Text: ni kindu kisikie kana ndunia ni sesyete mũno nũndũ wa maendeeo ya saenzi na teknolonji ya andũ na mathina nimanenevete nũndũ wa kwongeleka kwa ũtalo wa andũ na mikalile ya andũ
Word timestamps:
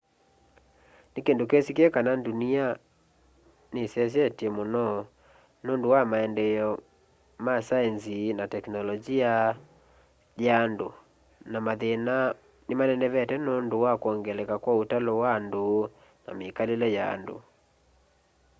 ni 1.13 1.19
kindu 1.25 1.43
kisikie 1.51 1.87
kana 1.95 2.11
ndunia 2.19 2.65
ni 3.73 3.81
sesyete 3.93 4.45
mũno 4.57 4.85
nũndũ 5.65 5.87
wa 5.93 6.01
maendeeo 6.11 6.69
ya 7.45 7.55
saenzi 7.67 8.17
na 8.37 8.43
teknolonji 8.53 9.15
ya 10.47 10.53
andũ 10.65 10.87
na 11.51 11.57
mathina 11.65 12.15
nimanenevete 12.67 13.35
nũndũ 13.45 13.75
wa 13.85 13.93
kwongeleka 14.01 14.55
kwa 14.63 14.73
ũtalo 14.81 15.11
wa 15.21 15.29
andũ 15.37 15.65
na 16.23 16.31
mikalile 16.39 16.87
ya 16.97 17.03
andũ 17.15 17.35